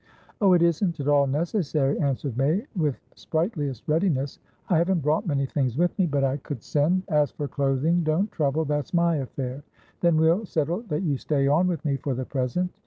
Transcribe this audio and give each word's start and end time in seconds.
"Oh, 0.41 0.53
it 0.53 0.63
isn't 0.63 0.99
at 0.99 1.07
all 1.07 1.27
necessary," 1.27 1.99
answered 1.99 2.35
May, 2.35 2.65
with 2.75 2.99
sprightliest 3.13 3.87
readiness. 3.87 4.39
"I 4.67 4.79
haven't 4.79 5.03
brought 5.03 5.27
many 5.27 5.45
things 5.45 5.77
with 5.77 5.95
me, 5.99 6.07
but 6.07 6.23
I 6.23 6.37
could 6.37 6.63
send" 6.63 7.03
"As 7.09 7.29
for 7.29 7.47
clothing, 7.47 8.01
don't 8.01 8.31
trouble; 8.31 8.65
that's 8.65 8.95
my 8.95 9.17
affair. 9.17 9.61
Then 9.99 10.17
we'll 10.17 10.47
settle 10.47 10.81
that 10.87 11.03
you 11.03 11.17
stay 11.17 11.47
on 11.47 11.67
with 11.67 11.85
me 11.85 11.97
for 11.97 12.15
the 12.15 12.25
present. 12.25 12.71